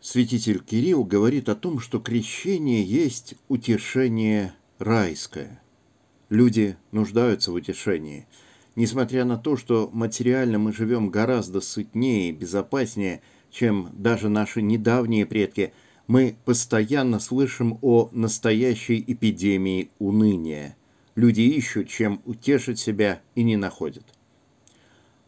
Святитель 0.00 0.60
Кирилл 0.60 1.02
говорит 1.04 1.48
о 1.48 1.56
том, 1.56 1.80
что 1.80 1.98
крещение 1.98 2.84
есть 2.84 3.34
утешение 3.48 4.54
райское. 4.78 5.60
Люди 6.28 6.76
нуждаются 6.92 7.50
в 7.50 7.54
утешении. 7.54 8.26
Несмотря 8.76 9.24
на 9.24 9.36
то, 9.36 9.56
что 9.56 9.90
материально 9.92 10.58
мы 10.58 10.72
живем 10.72 11.10
гораздо 11.10 11.60
сытнее 11.60 12.28
и 12.28 12.32
безопаснее, 12.32 13.22
чем 13.50 13.90
даже 13.92 14.28
наши 14.28 14.62
недавние 14.62 15.26
предки, 15.26 15.72
мы 16.06 16.36
постоянно 16.44 17.18
слышим 17.18 17.78
о 17.82 18.08
настоящей 18.12 19.02
эпидемии 19.04 19.90
уныния. 19.98 20.76
Люди 21.16 21.40
ищут, 21.40 21.88
чем 21.88 22.22
утешить 22.24 22.78
себя, 22.78 23.20
и 23.34 23.42
не 23.42 23.56
находят. 23.56 24.04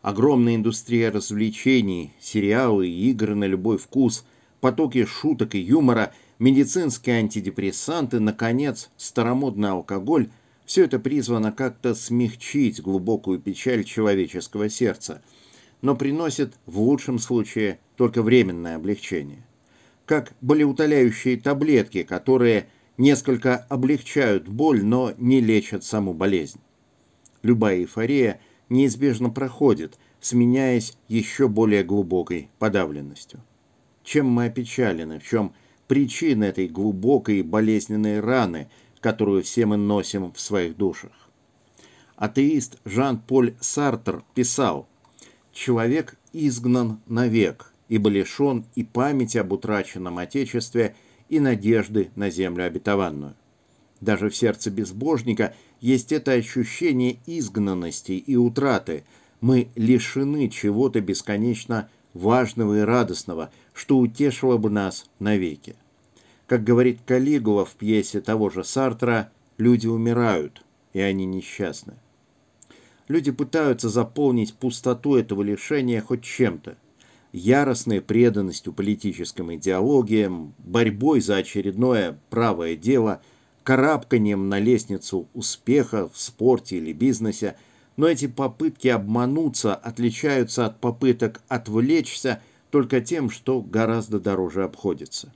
Огромная 0.00 0.54
индустрия 0.54 1.10
развлечений, 1.10 2.12
сериалы 2.20 2.88
и 2.88 3.10
игры 3.10 3.34
на 3.34 3.44
любой 3.44 3.76
вкус, 3.76 4.24
потоки 4.60 5.04
шуток 5.04 5.54
и 5.54 5.58
юмора, 5.58 6.12
медицинские 6.38 7.16
антидепрессанты, 7.16 8.20
наконец, 8.20 8.90
старомодный 8.96 9.70
алкоголь– 9.70 10.28
все 10.66 10.84
это 10.84 11.00
призвано 11.00 11.50
как-то 11.50 11.96
смягчить 11.96 12.80
глубокую 12.80 13.40
печаль 13.40 13.82
человеческого 13.82 14.68
сердца, 14.68 15.20
но 15.82 15.96
приносит 15.96 16.54
в 16.66 16.78
лучшем 16.78 17.18
случае 17.18 17.80
только 17.96 18.22
временное 18.22 18.76
облегчение. 18.76 19.44
Как 20.06 20.32
болеутоляющие 20.40 21.40
таблетки, 21.40 22.04
которые 22.04 22.68
несколько 22.98 23.56
облегчают 23.56 24.46
боль, 24.46 24.84
но 24.84 25.12
не 25.18 25.40
лечат 25.40 25.82
саму 25.82 26.14
болезнь. 26.14 26.60
Любая 27.42 27.78
эйфория– 27.78 28.40
неизбежно 28.70 29.28
проходит, 29.28 29.98
сменяясь 30.20 30.96
еще 31.08 31.48
более 31.48 31.84
глубокой 31.84 32.48
подавленностью. 32.58 33.42
Чем 34.02 34.28
мы 34.28 34.46
опечалены, 34.46 35.18
в 35.18 35.26
чем 35.26 35.52
причина 35.86 36.44
этой 36.44 36.68
глубокой 36.68 37.40
и 37.40 37.42
болезненной 37.42 38.20
раны, 38.20 38.68
которую 39.00 39.42
все 39.42 39.66
мы 39.66 39.76
носим 39.76 40.32
в 40.32 40.40
своих 40.40 40.76
душах? 40.76 41.12
Атеист 42.16 42.78
Жан-Поль 42.84 43.54
Сартер 43.60 44.22
писал 44.34 44.86
«Человек 45.52 46.16
изгнан 46.32 47.00
навек, 47.06 47.72
ибо 47.88 48.10
лишен 48.10 48.66
и 48.74 48.84
памяти 48.84 49.38
об 49.38 49.52
утраченном 49.52 50.18
Отечестве, 50.18 50.94
и 51.30 51.40
надежды 51.40 52.10
на 52.16 52.28
землю 52.28 52.66
обетованную. 52.66 53.36
Даже 54.00 54.28
в 54.28 54.36
сердце 54.36 54.70
безбожника 54.70 55.54
есть 55.80 56.12
это 56.12 56.32
ощущение 56.32 57.18
изгнанности 57.26 58.12
и 58.12 58.36
утраты. 58.36 59.04
Мы 59.40 59.68
лишены 59.76 60.48
чего-то 60.48 61.00
бесконечно 61.00 61.88
важного 62.14 62.78
и 62.78 62.82
радостного, 62.82 63.50
что 63.72 63.98
утешило 63.98 64.56
бы 64.56 64.70
нас 64.70 65.06
навеки. 65.18 65.76
Как 66.46 66.64
говорит 66.64 67.00
Калигула 67.06 67.64
в 67.64 67.72
пьесе 67.72 68.20
того 68.20 68.50
же 68.50 68.64
Сартра, 68.64 69.30
люди 69.58 69.86
умирают, 69.86 70.64
и 70.92 71.00
они 71.00 71.24
несчастны. 71.26 71.94
Люди 73.08 73.30
пытаются 73.30 73.88
заполнить 73.88 74.54
пустоту 74.54 75.16
этого 75.16 75.42
лишения 75.42 76.00
хоть 76.00 76.22
чем-то. 76.22 76.76
Яростной 77.32 78.00
преданностью 78.00 78.72
политическим 78.72 79.54
идеологиям, 79.54 80.54
борьбой 80.58 81.20
за 81.20 81.36
очередное 81.36 82.18
правое 82.28 82.76
дело– 82.76 83.20
карабканием 83.62 84.48
на 84.48 84.58
лестницу 84.58 85.28
успеха 85.34 86.08
в 86.08 86.18
спорте 86.18 86.78
или 86.78 86.92
бизнесе, 86.92 87.56
но 88.00 88.08
эти 88.08 88.28
попытки 88.28 88.88
обмануться 88.88 89.74
отличаются 89.74 90.64
от 90.64 90.80
попыток 90.80 91.42
отвлечься 91.48 92.40
только 92.70 93.02
тем, 93.02 93.28
что 93.28 93.60
гораздо 93.60 94.18
дороже 94.18 94.64
обходится. 94.64 95.34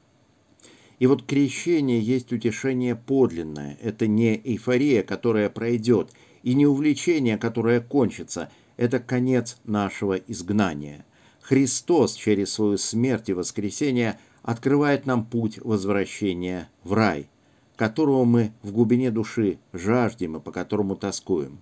И 0.98 1.06
вот 1.06 1.26
крещение 1.26 2.00
есть 2.00 2.32
утешение 2.32 2.96
подлинное. 2.96 3.76
Это 3.82 4.06
не 4.06 4.40
эйфория, 4.42 5.02
которая 5.02 5.50
пройдет, 5.50 6.12
и 6.42 6.54
не 6.54 6.66
увлечение, 6.66 7.36
которое 7.36 7.82
кончится. 7.82 8.50
Это 8.78 8.98
конец 8.98 9.58
нашего 9.64 10.14
изгнания. 10.14 11.04
Христос 11.42 12.14
через 12.14 12.54
свою 12.54 12.78
смерть 12.78 13.28
и 13.28 13.34
воскресение 13.34 14.18
открывает 14.42 15.04
нам 15.04 15.26
путь 15.26 15.58
возвращения 15.58 16.70
в 16.82 16.94
рай– 16.94 17.28
которого 17.76 18.24
мы 18.24 18.52
в 18.62 18.72
глубине 18.72 19.10
души 19.10 19.58
жаждем 19.72 20.36
и 20.36 20.40
по 20.40 20.52
которому 20.52 20.96
тоскуем. 20.96 21.60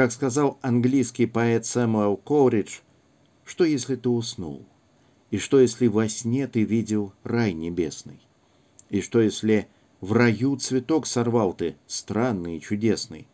Как 0.00 0.12
сказал 0.12 0.58
английский 0.62 1.26
поэт 1.26 1.66
Сэмуэл 1.66 2.16
Коуридж, 2.16 2.78
что 3.44 3.64
если 3.64 3.96
ты 3.96 4.08
уснул? 4.08 4.64
И 5.30 5.36
что 5.36 5.60
если 5.60 5.88
во 5.88 6.08
сне 6.08 6.46
ты 6.46 6.64
видел 6.64 7.12
рай 7.22 7.52
небесный? 7.52 8.18
И 8.88 9.02
что 9.02 9.20
если 9.20 9.68
в 10.00 10.14
раю 10.14 10.56
цветок 10.56 11.06
сорвал 11.06 11.52
ты, 11.52 11.76
странный 11.86 12.56
и 12.56 12.60
чудесный? 12.62 13.28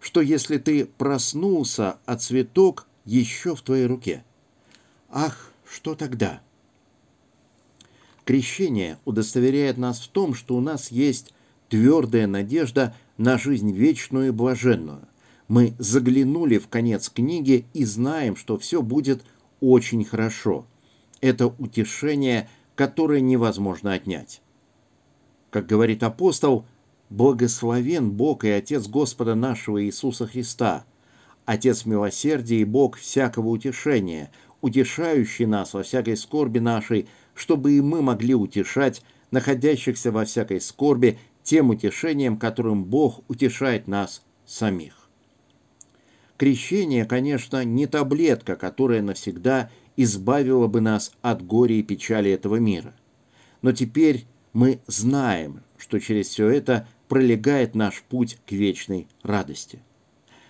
Что 0.00 0.20
если 0.20 0.58
ты 0.58 0.86
проснулся, 0.86 1.98
а 2.04 2.16
цветок 2.16 2.88
еще 3.04 3.54
в 3.54 3.62
твоей 3.62 3.86
руке? 3.86 4.24
Ах, 5.08 5.52
что 5.64 5.94
тогда? 5.94 6.42
Крещение 8.24 8.98
удостоверяет 9.04 9.78
нас 9.78 10.00
в 10.00 10.08
том, 10.08 10.34
что 10.34 10.56
у 10.56 10.60
нас 10.60 10.90
есть 10.90 11.32
твердая 11.68 12.26
надежда 12.26 12.92
на 13.18 13.38
жизнь 13.38 13.70
вечную 13.70 14.26
и 14.26 14.30
блаженную. 14.32 15.06
Мы 15.52 15.74
заглянули 15.76 16.56
в 16.56 16.68
конец 16.68 17.10
книги 17.10 17.66
и 17.74 17.84
знаем, 17.84 18.36
что 18.36 18.56
все 18.56 18.80
будет 18.80 19.22
очень 19.60 20.02
хорошо. 20.02 20.64
Это 21.20 21.46
утешение, 21.46 22.48
которое 22.74 23.20
невозможно 23.20 23.92
отнять. 23.92 24.40
Как 25.50 25.66
говорит 25.66 26.04
апостол, 26.04 26.64
«Благословен 27.10 28.12
Бог 28.12 28.44
и 28.44 28.48
Отец 28.48 28.86
Господа 28.88 29.34
нашего 29.34 29.84
Иисуса 29.84 30.26
Христа, 30.26 30.86
Отец 31.44 31.84
милосердия 31.84 32.62
и 32.62 32.64
Бог 32.64 32.96
всякого 32.96 33.48
утешения, 33.48 34.32
утешающий 34.62 35.44
нас 35.44 35.74
во 35.74 35.82
всякой 35.82 36.16
скорби 36.16 36.60
нашей, 36.60 37.08
чтобы 37.34 37.72
и 37.72 37.82
мы 37.82 38.00
могли 38.00 38.34
утешать 38.34 39.02
находящихся 39.30 40.12
во 40.12 40.24
всякой 40.24 40.62
скорби 40.62 41.18
тем 41.42 41.68
утешением, 41.68 42.38
которым 42.38 42.84
Бог 42.84 43.20
утешает 43.28 43.86
нас 43.86 44.22
самих. 44.46 45.01
Крещение, 46.42 47.04
конечно, 47.04 47.64
не 47.64 47.86
таблетка, 47.86 48.56
которая 48.56 49.00
навсегда 49.00 49.70
избавила 49.96 50.66
бы 50.66 50.80
нас 50.80 51.12
от 51.22 51.46
горя 51.46 51.76
и 51.76 51.84
печали 51.84 52.32
этого 52.32 52.56
мира. 52.56 52.96
Но 53.62 53.70
теперь 53.70 54.24
мы 54.52 54.80
знаем, 54.88 55.62
что 55.78 56.00
через 56.00 56.26
все 56.26 56.48
это 56.48 56.88
пролегает 57.06 57.76
наш 57.76 58.02
путь 58.02 58.38
к 58.44 58.50
вечной 58.50 59.06
радости. 59.22 59.84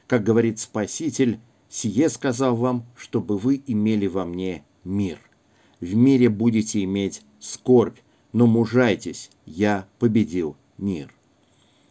Как 0.06 0.24
говорит 0.24 0.60
Спаситель, 0.60 1.40
«Сие 1.68 2.08
сказал 2.08 2.56
вам, 2.56 2.86
чтобы 2.96 3.36
вы 3.36 3.62
имели 3.66 4.06
во 4.06 4.24
мне 4.24 4.64
мир» 4.84 5.18
в 5.78 5.94
мире 5.94 6.30
будете 6.30 6.82
иметь 6.84 7.20
скорбь, 7.38 7.98
но 8.32 8.46
мужайтесь, 8.46 9.30
я 9.44 9.86
победил 9.98 10.56
мир. 10.78 11.12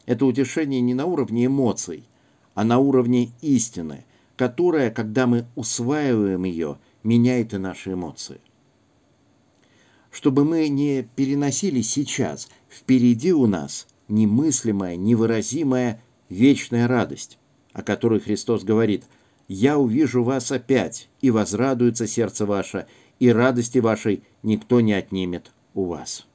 Это 0.08 0.26
утешение 0.26 0.82
не 0.82 0.96
на 0.96 1.06
уровне 1.06 1.46
эмоций, 1.46 2.06
а 2.54 2.64
на 2.64 2.80
уровне 2.80 3.32
истины, 3.42 4.06
которая, 4.36 4.92
когда 4.92 5.28
мы 5.28 5.46
усваиваем 5.56 6.44
ее, 6.44 6.80
меняет 7.04 7.54
и 7.54 7.58
наши 7.58 7.94
эмоции. 7.94 8.42
Чтобы 10.12 10.44
мы 10.44 10.68
не 10.68 11.04
переносили 11.16 11.82
сейчас, 11.82 12.50
впереди 12.70 13.32
у 13.32 13.48
нас 13.48 13.88
немыслимая, 14.10 14.96
невыразимая 14.98 16.04
вечная 16.30 16.88
радость, 16.88 17.40
о 17.72 17.82
которой 17.82 18.20
Христос 18.20 18.64
говорит 18.64 19.06
«Я 19.48 19.78
увижу 19.78 20.24
вас 20.24 20.52
опять, 20.52 21.10
и 21.22 21.32
возрадуется 21.32 22.08
сердце 22.08 22.46
ваше, 22.46 22.88
и 23.20 23.30
радости 23.30 23.78
вашей 23.78 24.24
никто 24.44 24.82
не 24.82 24.94
отнимет 24.94 25.52
у 25.74 25.86
вас. 25.86 26.28